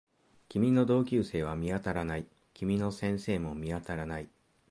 [0.49, 2.25] 君の同級生は見当たらない。
[2.55, 4.29] 君の先生も見当たらない